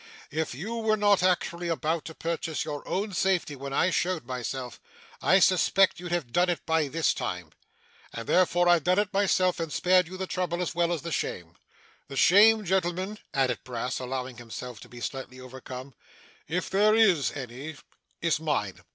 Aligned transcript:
If 0.31 0.55
you 0.55 0.77
were 0.77 0.97
not 0.97 1.21
actually 1.21 1.67
about 1.67 2.05
to 2.05 2.15
purchase 2.15 2.65
your 2.65 2.81
own 2.87 3.13
safety 3.13 3.55
when 3.55 3.71
I 3.71 3.91
showed 3.91 4.25
myself, 4.25 4.81
I 5.21 5.37
suspect 5.37 5.99
you'd 5.99 6.11
have 6.11 6.31
done 6.31 6.49
it 6.49 6.65
by 6.65 6.87
this 6.87 7.13
time. 7.13 7.51
And 8.11 8.27
therefore 8.27 8.67
I've 8.67 8.83
done 8.83 8.97
it 8.97 9.13
myself, 9.13 9.59
and 9.59 9.71
spared 9.71 10.07
you 10.07 10.17
the 10.17 10.25
trouble 10.25 10.59
as 10.59 10.73
well 10.73 10.91
as 10.91 11.03
the 11.03 11.11
shame. 11.11 11.53
The 12.07 12.15
shame, 12.17 12.65
gentlemen,' 12.65 13.19
added 13.31 13.59
Brass, 13.63 13.99
allowing 13.99 14.37
himself 14.37 14.79
to 14.79 14.89
be 14.89 15.01
slightly 15.01 15.39
overcome, 15.39 15.93
'if 16.47 16.67
there 16.71 16.95
is 16.95 17.31
any, 17.33 17.75
is 18.23 18.39
mine. 18.39 18.81